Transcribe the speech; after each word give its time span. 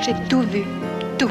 J'ai 0.00 0.14
tout 0.28 0.42
vu, 0.42 0.64
tout. 1.18 1.30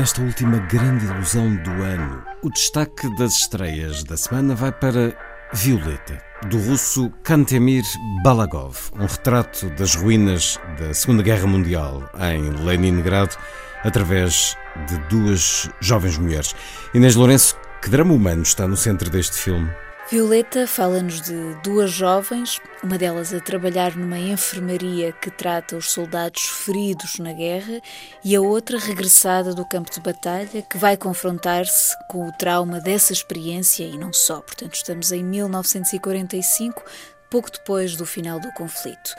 Nesta 0.00 0.22
última 0.22 0.56
grande 0.60 1.04
ilusão 1.04 1.56
do 1.56 1.70
ano, 1.72 2.24
o 2.42 2.48
destaque 2.48 3.06
das 3.18 3.34
estreias 3.34 4.02
da 4.02 4.16
semana 4.16 4.54
vai 4.54 4.72
para 4.72 5.14
Violeta, 5.52 6.18
do 6.48 6.56
russo 6.56 7.12
Kantemir 7.22 7.84
Balagov, 8.24 8.78
um 8.98 9.04
retrato 9.04 9.68
das 9.76 9.94
ruínas 9.94 10.58
da 10.78 10.94
Segunda 10.94 11.22
Guerra 11.22 11.46
Mundial 11.46 12.10
em 12.18 12.48
Leningrado, 12.64 13.36
através 13.84 14.56
de 14.88 14.96
duas 15.10 15.68
jovens 15.80 16.16
mulheres. 16.16 16.54
Inês 16.94 17.14
Lourenço, 17.14 17.54
que 17.82 17.90
drama 17.90 18.14
humano 18.14 18.40
está 18.40 18.66
no 18.66 18.78
centro 18.78 19.10
deste 19.10 19.36
filme? 19.36 19.70
Violeta 20.10 20.66
fala-nos 20.66 21.20
de 21.20 21.54
duas 21.62 21.92
jovens, 21.92 22.60
uma 22.82 22.98
delas 22.98 23.32
a 23.32 23.38
trabalhar 23.38 23.94
numa 23.94 24.18
enfermaria 24.18 25.12
que 25.12 25.30
trata 25.30 25.76
os 25.76 25.92
soldados 25.92 26.42
feridos 26.42 27.20
na 27.20 27.32
guerra 27.32 27.80
e 28.24 28.34
a 28.34 28.40
outra 28.40 28.76
regressada 28.76 29.54
do 29.54 29.64
campo 29.64 29.88
de 29.88 30.00
batalha 30.00 30.62
que 30.62 30.76
vai 30.76 30.96
confrontar-se 30.96 31.96
com 32.08 32.26
o 32.26 32.32
trauma 32.32 32.80
dessa 32.80 33.12
experiência 33.12 33.84
e 33.84 33.96
não 33.96 34.12
só. 34.12 34.40
Portanto, 34.40 34.74
estamos 34.74 35.12
em 35.12 35.22
1945, 35.22 36.82
pouco 37.30 37.48
depois 37.48 37.94
do 37.94 38.04
final 38.04 38.40
do 38.40 38.52
conflito. 38.54 39.14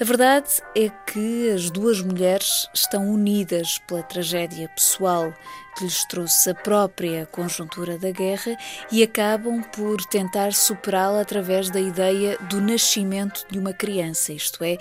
A 0.00 0.04
verdade 0.04 0.48
é 0.74 0.88
que 1.06 1.50
as 1.50 1.68
duas 1.68 2.00
mulheres 2.00 2.66
estão 2.72 3.06
unidas 3.06 3.78
pela 3.86 4.02
tragédia 4.02 4.70
pessoal 4.70 5.34
que 5.76 5.84
lhes 5.84 6.04
trouxe 6.04 6.50
a 6.50 6.54
própria 6.54 7.26
conjuntura 7.26 7.98
da 7.98 8.10
guerra 8.10 8.56
e 8.90 9.02
acabam 9.02 9.62
por 9.62 10.04
tentar 10.06 10.52
superá-la 10.52 11.20
através 11.20 11.70
da 11.70 11.80
ideia 11.80 12.36
do 12.48 12.60
nascimento 12.60 13.44
de 13.50 13.58
uma 13.58 13.72
criança, 13.72 14.32
isto 14.32 14.62
é, 14.62 14.78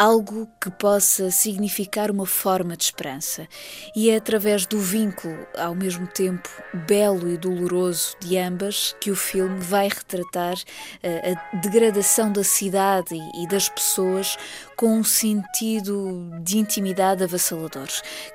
algo 0.00 0.48
que 0.58 0.70
possa 0.70 1.30
significar 1.30 2.10
uma 2.10 2.24
forma 2.24 2.74
de 2.74 2.84
esperança. 2.84 3.46
E 3.94 4.08
é 4.08 4.16
através 4.16 4.64
do 4.64 4.80
vínculo, 4.80 5.46
ao 5.54 5.74
mesmo 5.74 6.06
tempo 6.06 6.48
belo 6.72 7.28
e 7.28 7.36
doloroso, 7.36 8.16
de 8.18 8.38
ambas 8.38 8.96
que 8.98 9.10
o 9.10 9.14
filme 9.14 9.60
vai 9.60 9.88
retratar 9.88 10.54
eh, 11.02 11.34
a 11.34 11.56
degradação 11.58 12.32
da 12.32 12.42
cidade 12.42 13.14
e 13.34 13.46
das 13.46 13.68
pessoas 13.68 14.38
com 14.80 14.96
um 14.96 15.04
sentido 15.04 16.30
de 16.42 16.56
intimidade 16.56 17.22
avassalador. 17.22 17.88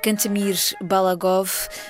Kantemir 0.03 0.55
Balagov 0.79 1.49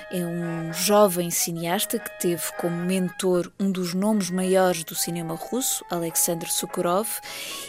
é 0.09 0.25
um 0.25 0.71
jovem 0.71 1.29
cineasta 1.29 1.99
que 1.99 2.19
teve 2.21 2.41
como 2.57 2.73
mentor 2.73 3.51
um 3.59 3.69
dos 3.69 3.93
nomes 3.93 4.29
maiores 4.29 4.85
do 4.85 4.95
cinema 4.95 5.35
russo, 5.35 5.83
Alexander 5.91 6.49
Sokurov, 6.49 7.05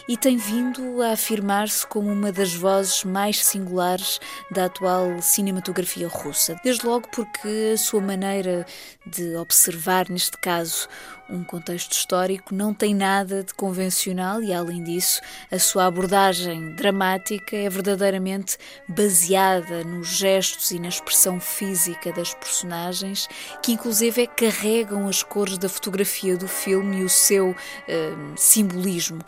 e 0.07 0.15
tem 0.15 0.37
vindo 0.37 1.01
a 1.01 1.11
afirmar-se 1.11 1.85
como 1.85 2.09
uma 2.09 2.31
das 2.31 2.53
vozes 2.53 3.03
mais 3.03 3.45
singulares 3.45 4.21
da 4.49 4.63
atual 4.67 5.21
cinematografia 5.21 6.07
russa. 6.07 6.55
Desde 6.63 6.85
logo 6.85 7.09
porque 7.09 7.73
a 7.73 7.77
sua 7.77 7.99
maneira 7.99 8.65
de 9.05 9.35
observar, 9.35 10.09
neste 10.09 10.37
caso, 10.37 10.87
um 11.29 11.43
contexto 11.43 11.91
histórico 11.91 12.55
não 12.55 12.73
tem 12.73 12.95
nada 12.95 13.43
de 13.43 13.53
convencional 13.53 14.41
e, 14.41 14.53
além 14.53 14.83
disso, 14.83 15.19
a 15.51 15.59
sua 15.59 15.85
abordagem 15.85 16.73
dramática 16.77 17.57
é 17.57 17.69
verdadeiramente 17.69 18.57
baseada 18.87 19.83
nos 19.83 20.07
gestos 20.07 20.71
e 20.71 20.79
na 20.79 20.87
expressão 20.87 21.39
física 21.39 22.13
das 22.13 22.33
personagens, 22.33 23.27
que 23.61 23.73
inclusive 23.73 24.21
é 24.21 24.27
carregam 24.27 25.07
as 25.07 25.23
cores 25.23 25.57
da 25.57 25.67
fotografia 25.67 26.37
do 26.37 26.47
filme 26.47 26.99
e 26.99 27.03
o 27.03 27.09
seu 27.09 27.49
uh, 27.49 27.55
simbolismo. 28.37 29.19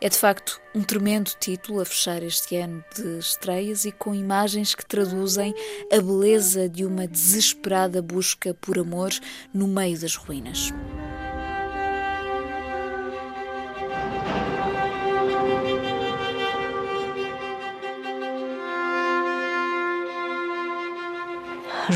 É 0.00 0.08
de 0.08 0.18
facto 0.18 0.60
um 0.74 0.82
tremendo 0.82 1.30
título 1.40 1.80
a 1.80 1.84
fechar 1.84 2.22
este 2.22 2.56
ano 2.56 2.84
de 2.94 3.18
estreias 3.18 3.84
e 3.84 3.92
com 3.92 4.14
imagens 4.14 4.74
que 4.74 4.84
traduzem 4.84 5.54
a 5.92 6.00
beleza 6.00 6.68
de 6.68 6.84
uma 6.84 7.06
desesperada 7.06 8.02
busca 8.02 8.54
por 8.54 8.78
amor 8.78 9.10
no 9.54 9.66
meio 9.66 9.98
das 9.98 10.14
ruínas. 10.14 10.72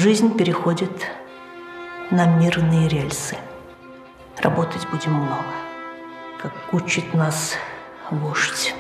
Жизнь 0.03 0.37
переходит 0.37 0.91
на 2.11 2.27
мирные 2.27 2.89
рельсы. 2.89 3.37
Работать 4.39 4.85
будем 4.91 5.13
много, 5.13 5.45
как 6.43 6.53
учит 6.73 7.15
нас 7.15 7.53
вождь. 8.11 8.75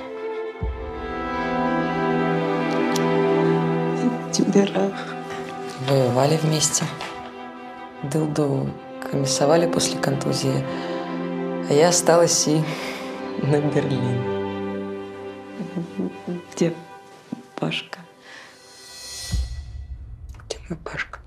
Тимбера. 4.32 4.90
Воевали 5.88 6.38
вместе. 6.38 6.84
Дылду 8.02 8.68
комиссовали 9.08 9.70
после 9.70 10.00
контузии, 10.00 10.64
а 11.70 11.72
я 11.72 11.90
осталась 11.90 12.48
и 12.48 12.64
на 13.44 13.60
Берлин. 13.60 14.24
Где 16.52 16.74
Пашка? 17.54 18.00
Páscoa. 20.84 21.20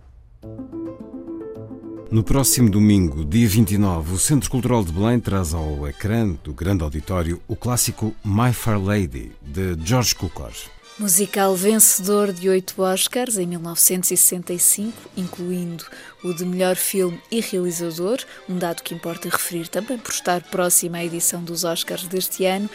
No 2.11 2.23
próximo 2.23 2.69
domingo, 2.69 3.25
dia 3.25 3.47
29, 3.47 4.13
o 4.13 4.17
Centro 4.17 4.49
Cultural 4.49 4.83
de 4.83 4.91
Belém 4.91 5.19
traz 5.19 5.53
ao 5.53 5.87
ecrã 5.87 6.29
do 6.43 6.53
grande 6.53 6.83
auditório 6.83 7.41
o 7.47 7.55
clássico 7.55 8.15
My 8.23 8.53
Fair 8.53 8.79
Lady, 8.79 9.31
de 9.41 9.75
George 9.83 10.15
Cukor. 10.15 10.53
Musical 10.97 11.53
vencedor 11.57 12.31
de 12.31 12.47
oito 12.47 12.81
Oscars 12.81 13.37
em 13.37 13.45
1965, 13.45 14.93
incluindo 15.17 15.83
o 16.23 16.33
de 16.33 16.45
melhor 16.45 16.77
filme 16.77 17.21
e 17.29 17.41
realizador, 17.41 18.19
um 18.47 18.57
dado 18.57 18.81
que 18.81 18.95
importa 18.95 19.27
referir 19.27 19.67
também 19.67 19.97
por 19.97 20.11
estar 20.11 20.41
próximo 20.43 20.95
à 20.95 21.03
edição 21.03 21.43
dos 21.43 21.65
Oscars 21.65 22.07
deste 22.07 22.45
ano, 22.45 22.69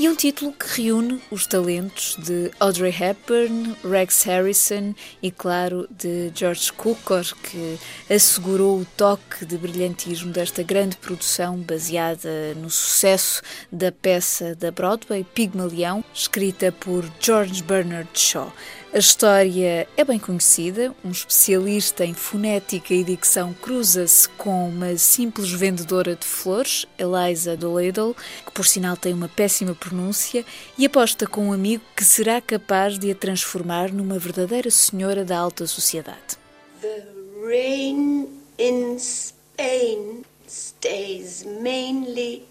e 0.00 0.08
um 0.08 0.14
título 0.14 0.50
que 0.50 0.80
reúne 0.80 1.20
os 1.30 1.46
talentos 1.46 2.16
de 2.18 2.50
Audrey 2.58 2.90
Hepburn, 2.90 3.76
Rex 3.84 4.22
Harrison 4.22 4.94
e, 5.22 5.30
claro, 5.30 5.86
de 5.90 6.32
George 6.34 6.72
Cukor, 6.72 7.22
que 7.42 7.78
assegurou 8.08 8.80
o 8.80 8.86
toque 8.96 9.44
de 9.44 9.58
brilhantismo 9.58 10.32
desta 10.32 10.62
grande 10.62 10.96
produção 10.96 11.58
baseada 11.58 12.54
no 12.54 12.70
sucesso 12.70 13.42
da 13.70 13.92
peça 13.92 14.54
da 14.54 14.70
Broadway 14.70 15.22
Pigmalião, 15.22 16.02
escrita 16.14 16.72
por 16.72 17.04
George 17.20 17.62
Bernard 17.62 18.08
Shaw. 18.14 18.50
A 18.92 18.98
história 18.98 19.86
é 19.96 20.04
bem 20.04 20.18
conhecida. 20.18 20.92
Um 21.04 21.12
especialista 21.12 22.04
em 22.04 22.12
fonética 22.12 22.92
e 22.92 23.04
dicção 23.04 23.54
cruza-se 23.54 24.28
com 24.30 24.68
uma 24.68 24.96
simples 24.96 25.52
vendedora 25.52 26.16
de 26.16 26.26
flores, 26.26 26.88
Eliza 26.98 27.56
Doolittle, 27.56 28.16
que 28.44 28.50
por 28.50 28.66
sinal 28.66 28.96
tem 28.96 29.14
uma 29.14 29.28
péssima 29.28 29.76
pronúncia, 29.76 30.44
e 30.76 30.84
aposta 30.84 31.24
com 31.24 31.46
um 31.46 31.52
amigo 31.52 31.84
que 31.96 32.04
será 32.04 32.40
capaz 32.40 32.98
de 32.98 33.12
a 33.12 33.14
transformar 33.14 33.92
numa 33.92 34.18
verdadeira 34.18 34.72
senhora 34.72 35.24
da 35.24 35.38
alta 35.38 35.68
sociedade. 35.68 36.36
The 36.80 37.04
rain 37.46 38.26
in 38.58 38.98
Spain 38.98 40.24
stays 40.48 41.44
mainly 41.44 42.42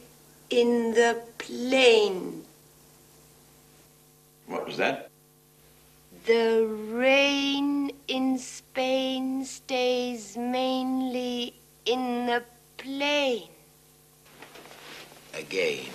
in 0.50 0.94
the 0.94 1.18
plain. 1.38 2.46
What 4.48 4.66
was 4.66 4.78
that? 4.78 5.09
The 6.30 6.68
rain 6.92 7.90
in 8.08 8.38
Spain 8.38 9.44
stays 9.46 10.38
mainly 10.38 11.56
in 11.86 12.28
the 12.28 12.44
plain. 12.78 13.50
Again. 15.34 15.86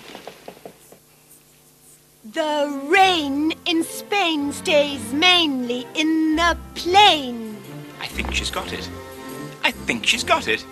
The 2.32 2.82
rain 2.86 3.52
in 3.64 3.84
Spain 3.84 4.52
stays 4.52 5.12
mainly 5.12 5.86
in 5.94 6.34
the 6.34 6.58
plain. 6.74 7.56
I 8.00 8.08
think 8.08 8.34
she's 8.34 8.50
got 8.50 8.72
it. 8.72 8.90
I 9.62 9.70
think 9.70 10.04
she's 10.04 10.24
got 10.24 10.48
it. 10.48 10.66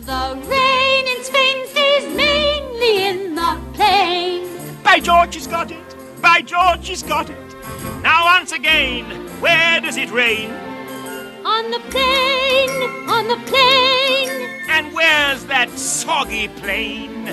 The 0.00 0.36
rain 0.50 1.06
in 1.06 1.22
Spain 1.22 1.66
stays 1.68 2.16
mainly 2.16 3.06
in 3.06 3.36
the 3.36 3.56
plain. 3.72 4.48
By 4.82 4.98
George, 4.98 5.34
she's 5.34 5.46
got 5.46 5.70
it. 5.70 5.94
By 6.20 6.40
George, 6.40 6.84
she's 6.84 7.04
got 7.04 7.30
it. 7.30 7.45
Now, 8.06 8.24
once 8.24 8.52
again, 8.52 9.04
where 9.40 9.80
does 9.80 9.96
it 9.96 10.12
rain? 10.12 10.52
On 11.44 11.64
the 11.72 11.80
plain, 11.90 12.70
on 13.10 13.26
the 13.26 13.36
plain. 13.50 14.28
And 14.68 14.94
where's 14.94 15.42
that 15.46 15.70
soggy 15.70 16.46
plain? 16.62 17.26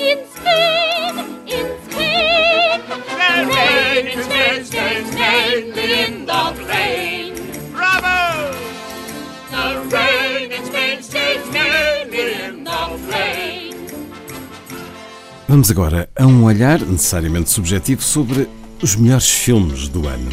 In 0.00 0.18
Spain, 0.32 1.14
in 1.44 1.66
Spain. 1.84 2.80
The 2.88 3.36
rain 3.52 4.06
in 4.06 4.22
Spain 4.24 4.64
stays 4.64 5.14
mainly 5.14 5.92
in 6.06 6.24
the 6.24 6.44
plain. 6.64 7.34
Bravo! 7.74 8.56
The 9.50 9.66
rain 9.94 10.52
in 10.52 10.64
Spain 10.64 11.02
stays 11.02 11.44
mainly 11.52 12.32
in 12.44 12.64
the 12.64 12.98
plain. 13.06 13.74
Vamos 15.46 15.70
agora 15.70 16.08
a 16.16 16.24
um 16.24 16.44
olhar 16.44 16.80
necessariamente 16.80 17.50
subjetivo 17.50 18.00
sobre 18.00 18.48
os 18.84 18.96
melhores 18.96 19.30
filmes 19.30 19.88
do 19.88 20.06
ano. 20.06 20.30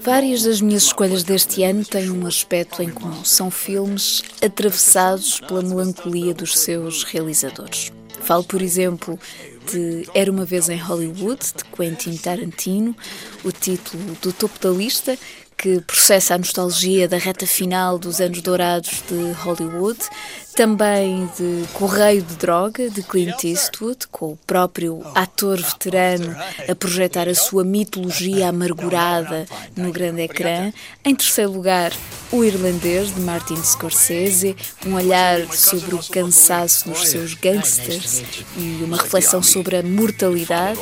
Várias 0.00 0.42
das 0.42 0.62
minhas 0.62 0.84
escolhas 0.84 1.22
deste 1.22 1.62
ano 1.62 1.84
têm 1.84 2.10
um 2.10 2.26
aspecto 2.26 2.82
em 2.82 2.88
comum. 2.88 3.22
São 3.22 3.50
filmes 3.50 4.22
atravessados 4.42 5.38
pela 5.40 5.60
melancolia 5.60 6.32
dos 6.32 6.58
seus 6.58 7.04
realizadores. 7.04 7.92
Falo, 8.22 8.42
por 8.42 8.62
exemplo, 8.62 9.18
de 9.70 10.08
Era 10.14 10.32
uma 10.32 10.46
Vez 10.46 10.70
em 10.70 10.78
Hollywood, 10.78 11.40
de 11.54 11.64
Quentin 11.76 12.16
Tarantino, 12.16 12.96
o 13.44 13.52
título 13.52 14.16
do 14.22 14.32
topo 14.32 14.58
da 14.58 14.70
lista, 14.70 15.18
que 15.56 15.80
processa 15.80 16.34
a 16.34 16.38
nostalgia 16.38 17.08
da 17.08 17.16
reta 17.16 17.46
final 17.46 17.98
dos 17.98 18.20
anos 18.20 18.40
dourados 18.42 19.02
de 19.08 19.32
Hollywood, 19.42 19.98
também 20.54 21.28
de 21.36 21.66
Correio 21.72 22.22
de 22.22 22.36
Droga, 22.36 22.88
de 22.88 23.02
Clint 23.02 23.44
Eastwood, 23.44 24.06
com 24.10 24.32
o 24.32 24.38
próprio 24.46 25.02
ator 25.14 25.60
veterano 25.60 26.34
a 26.68 26.74
projetar 26.74 27.28
a 27.28 27.34
sua 27.34 27.64
mitologia 27.64 28.48
amargurada 28.48 29.46
no 29.76 29.90
grande 29.90 30.22
ecrã. 30.22 30.72
Em 31.04 31.14
terceiro 31.14 31.52
lugar, 31.52 31.92
O 32.34 32.42
Irlandês, 32.42 33.14
de 33.14 33.20
Martin 33.20 33.54
Scorsese, 33.62 34.56
um 34.84 34.94
olhar 34.94 35.46
sobre 35.52 35.94
o 35.94 36.00
cansaço 36.02 36.88
dos 36.88 37.06
seus 37.06 37.32
gangsters 37.34 38.24
e 38.56 38.82
uma 38.82 38.96
reflexão 38.96 39.40
sobre 39.40 39.76
a 39.76 39.84
mortalidade. 39.84 40.80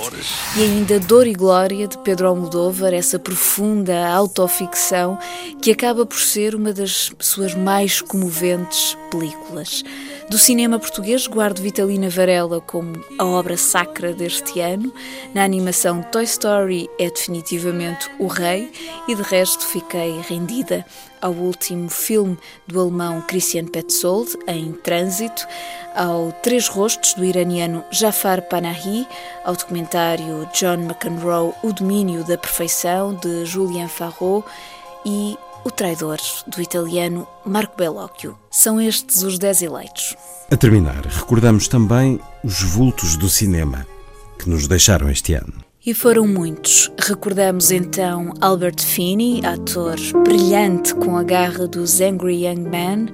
E 0.56 0.62
ainda 0.62 0.98
Dor 0.98 1.26
e 1.26 1.34
Glória, 1.34 1.86
de 1.86 1.98
Pedro 1.98 2.28
Almodóvar, 2.28 2.94
essa 2.94 3.18
profunda 3.18 4.08
autoficção 4.08 5.18
que 5.60 5.70
acaba 5.70 6.06
por 6.06 6.18
ser 6.18 6.54
uma 6.54 6.72
das 6.72 7.12
suas 7.18 7.54
mais 7.54 8.00
comoventes 8.00 8.96
películas. 9.10 9.84
Do 10.28 10.38
cinema 10.38 10.78
português, 10.78 11.26
guardo 11.26 11.60
Vitalina 11.60 12.08
Varela 12.08 12.60
como 12.60 12.92
a 13.18 13.24
obra 13.24 13.56
sacra 13.56 14.14
deste 14.14 14.60
ano. 14.60 14.92
Na 15.34 15.44
animação 15.44 16.02
Toy 16.02 16.24
Story 16.24 16.88
é 16.98 17.10
definitivamente 17.10 18.10
o 18.18 18.26
rei 18.26 18.72
e 19.06 19.14
de 19.14 19.22
resto 19.22 19.64
fiquei 19.66 20.20
rendida 20.20 20.86
ao 21.20 21.32
último 21.32 21.88
filme 21.90 22.38
do 22.66 22.80
alemão 22.80 23.20
Christian 23.22 23.66
Petzold, 23.66 24.38
em 24.46 24.72
Trânsito, 24.72 25.46
ao 25.94 26.32
Três 26.42 26.66
Rostos 26.66 27.14
do 27.14 27.24
iraniano 27.24 27.84
Jafar 27.90 28.42
Panahi, 28.42 29.06
ao 29.44 29.54
documentário 29.54 30.48
John 30.54 30.82
McEnroe 30.84 31.52
O 31.62 31.72
Domínio 31.72 32.24
da 32.24 32.38
Perfeição, 32.38 33.14
de 33.14 33.44
Julian 33.44 33.88
Farraud 33.88 34.44
e 35.04 35.36
o 35.64 35.70
Traidor, 35.70 36.18
do 36.46 36.60
italiano 36.60 37.26
Marco 37.44 37.76
Bellocchio. 37.76 38.38
São 38.50 38.80
estes 38.80 39.22
os 39.22 39.38
dez 39.38 39.62
eleitos. 39.62 40.16
A 40.50 40.56
terminar, 40.56 41.06
recordamos 41.06 41.68
também 41.68 42.20
os 42.44 42.62
vultos 42.62 43.16
do 43.16 43.28
cinema 43.28 43.86
que 44.38 44.48
nos 44.48 44.66
deixaram 44.66 45.08
este 45.08 45.34
ano. 45.34 45.54
E 45.84 45.92
foram 45.92 46.28
muitos. 46.28 46.92
Recordamos 46.96 47.72
então 47.72 48.32
Albert 48.40 48.80
Finney, 48.80 49.44
ator 49.44 49.96
brilhante 50.22 50.94
com 50.94 51.16
a 51.16 51.24
garra 51.24 51.66
dos 51.66 52.00
Angry 52.00 52.46
Young 52.46 52.68
Men, 52.70 53.08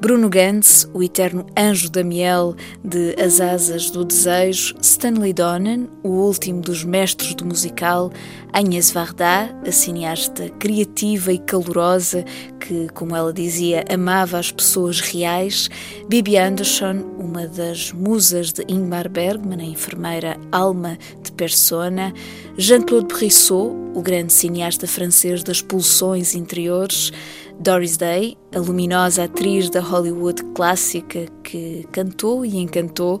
Bruno 0.00 0.30
Gantz, 0.30 0.88
o 0.94 1.02
eterno 1.02 1.44
anjo 1.54 1.90
da 1.90 2.02
miel 2.02 2.56
de 2.82 3.14
As 3.22 3.42
Asas 3.42 3.90
do 3.90 4.06
Desejo, 4.06 4.74
Stanley 4.80 5.34
Donen, 5.34 5.90
o 6.02 6.08
último 6.08 6.62
dos 6.62 6.82
mestres 6.82 7.34
do 7.34 7.44
musical, 7.44 8.10
Agnes 8.54 8.90
Varda, 8.90 9.54
a 9.66 9.72
cineasta 9.72 10.48
criativa 10.48 11.30
e 11.30 11.38
calorosa 11.38 12.24
que, 12.58 12.88
como 12.94 13.14
ela 13.14 13.32
dizia, 13.32 13.84
amava 13.92 14.38
as 14.38 14.50
pessoas 14.50 15.00
reais, 15.00 15.68
Bibi 16.08 16.38
Anderson, 16.38 17.04
uma 17.18 17.46
das 17.46 17.92
musas 17.92 18.52
de 18.52 18.64
Ingmar 18.68 19.10
Bergman, 19.10 19.60
a 19.60 19.64
enfermeira 19.64 20.38
alma 20.50 20.96
de 21.22 21.30
persona, 21.32 22.13
Jean-Claude 22.56 23.12
Brissot, 23.12 23.74
o 23.94 24.02
grande 24.02 24.32
cineasta 24.32 24.86
francês 24.86 25.42
das 25.42 25.60
pulsões 25.60 26.34
interiores, 26.34 27.12
Doris 27.58 27.96
Day, 27.96 28.36
a 28.54 28.58
luminosa 28.58 29.24
atriz 29.24 29.70
da 29.70 29.80
Hollywood 29.80 30.42
clássica 30.54 31.26
que 31.42 31.86
cantou 31.92 32.44
e 32.44 32.56
encantou, 32.56 33.20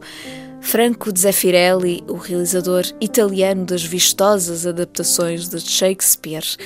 Franco 0.60 1.10
Zeffirelli, 1.16 2.02
o 2.08 2.14
realizador 2.14 2.84
italiano 3.00 3.64
das 3.66 3.84
vistosas 3.84 4.66
adaptações 4.66 5.48
de 5.48 5.60
Shakespeare, 5.60 6.56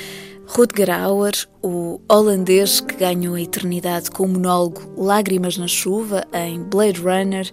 Rutger 0.46 0.88
Hauer, 0.88 1.34
o 1.62 2.00
holandês 2.08 2.80
que 2.80 2.94
ganhou 2.94 3.34
a 3.34 3.40
eternidade 3.40 4.10
com 4.10 4.22
o 4.24 4.28
monólogo 4.28 4.80
Lágrimas 4.96 5.58
na 5.58 5.66
Chuva 5.66 6.24
em 6.32 6.62
Blade 6.62 7.00
Runner, 7.00 7.50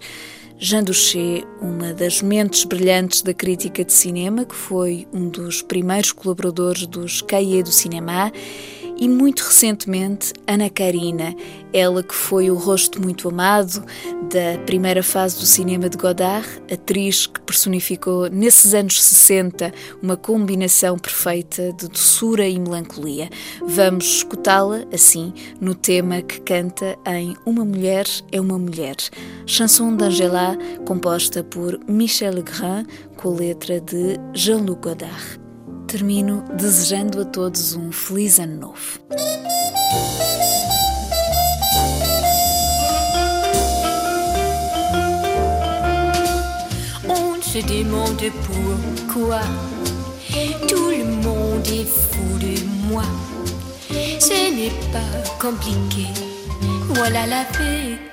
Jean 0.58 0.82
Duché, 0.82 1.44
uma 1.60 1.92
das 1.92 2.22
mentes 2.22 2.64
brilhantes 2.64 3.20
da 3.20 3.34
crítica 3.34 3.84
de 3.84 3.92
cinema, 3.92 4.46
que 4.46 4.54
foi 4.54 5.06
um 5.12 5.28
dos 5.28 5.60
primeiros 5.60 6.12
colaboradores 6.12 6.86
dos 6.86 7.20
Cahiers 7.20 7.64
do 7.64 7.70
Cinema, 7.70 8.32
e 8.96 9.08
muito 9.08 9.40
recentemente 9.40 10.32
Ana 10.46 10.70
Karina, 10.70 11.34
ela 11.72 12.02
que 12.02 12.14
foi 12.14 12.50
o 12.50 12.54
rosto 12.54 13.00
muito 13.00 13.28
amado 13.28 13.84
da 14.30 14.58
primeira 14.64 15.02
fase 15.02 15.38
do 15.38 15.46
cinema 15.46 15.88
de 15.88 15.96
Godard, 15.96 16.46
atriz 16.72 17.26
que 17.26 17.40
personificou 17.40 18.28
nesses 18.30 18.74
anos 18.74 19.02
60 19.02 19.72
uma 20.02 20.16
combinação 20.16 20.98
perfeita 20.98 21.72
de 21.72 21.88
doçura 21.88 22.46
e 22.48 22.58
melancolia. 22.58 23.28
Vamos 23.62 24.16
escutá-la 24.16 24.84
assim 24.92 25.32
no 25.60 25.74
tema 25.74 26.22
que 26.22 26.40
canta 26.40 26.96
em 27.06 27.36
Uma 27.44 27.64
Mulher 27.64 28.06
é 28.32 28.40
uma 28.40 28.58
Mulher, 28.58 28.96
chanson 29.46 29.94
d'Angela 29.96 30.56
composta 30.86 31.44
por 31.44 31.78
Michel 31.88 32.34
Legrand 32.34 32.86
com 33.16 33.34
letra 33.34 33.80
de 33.80 34.18
Jean-Luc 34.34 34.82
Godard. 34.82 35.45
Termino 35.86 36.42
desejando 36.52 37.20
a 37.20 37.24
todos 37.24 37.74
um 37.74 37.92
feliz 37.92 38.40
ano 38.40 38.56
novo. 38.56 39.00
On 47.08 47.40
se 47.40 47.62
demande 47.62 48.32
pourquoi 48.46 49.40
tout 50.68 50.90
le 50.90 51.04
monde 51.22 51.66
est 51.68 51.86
fou 51.86 52.38
de 52.40 52.64
moi. 52.90 53.04
Ce 54.18 54.50
n'est 54.50 54.74
pas 54.92 55.22
compliqué, 55.40 56.08
voilà 56.88 57.26
la 57.26 57.44
vérité. 57.56 58.06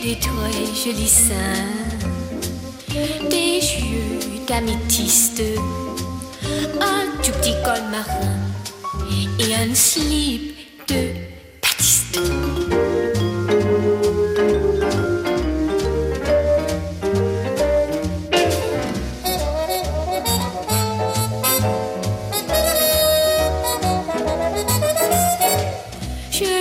J'ai 0.00 0.14
des 0.14 0.20
très 0.20 0.74
jolis 0.74 1.08
seins, 1.08 1.34
des 3.28 3.58
yeux 3.58 4.44
d'améthyste, 4.46 5.42
un 6.80 7.06
tout 7.22 7.32
petit 7.32 7.54
col 7.64 7.82
marin 7.90 8.38
et 9.40 9.54
un 9.54 9.74
slip 9.74 10.56
de 10.88 11.14
Baptiste. 11.62 12.18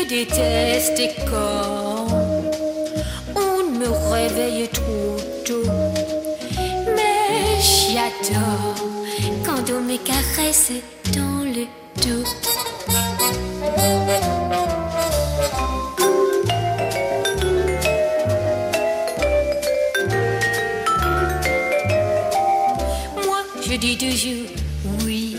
déteste 0.09 1.01
quand 1.29 2.05
on 2.05 2.06
me 4.37 4.43
réveille 4.43 4.67
trop 4.69 5.17
tôt. 5.45 5.69
Mais 6.95 7.61
j'adore 7.61 8.75
quand 9.45 9.71
on 9.71 9.81
me 9.81 9.97
caresse 9.97 10.71
dans 11.13 11.43
le 11.43 11.65
dos. 12.01 12.23
Moi, 23.25 23.39
je 23.65 23.75
dis 23.75 23.97
toujours 23.97 24.49
oui 25.05 25.37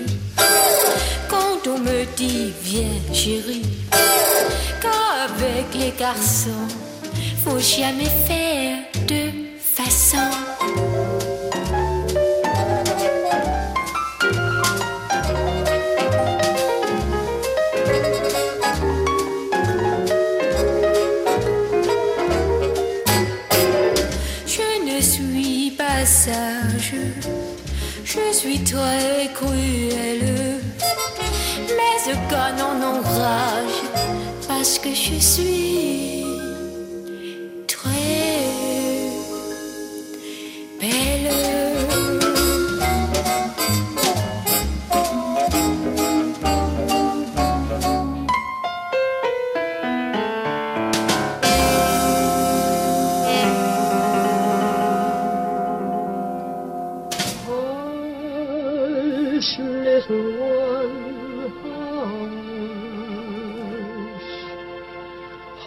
quand 1.29 1.67
on 1.69 1.79
me 1.79 2.05
dit 2.17 2.53
viens 2.63 2.83
chérie. 3.13 3.63
Qu'avec 4.81 5.75
les 5.75 5.93
garçons, 5.99 6.69
faut 7.45 7.59
jamais 7.59 8.11
faire 8.27 8.88
canon 32.29 32.83
en 32.83 33.01
rage 33.01 33.83
parce 34.47 34.79
que 34.79 34.91
je 34.91 35.19
suis 35.19 36.08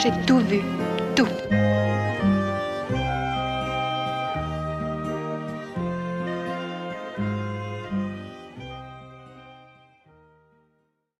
J'ai 0.00 0.12
tout 0.26 0.38
vu. 0.38 0.77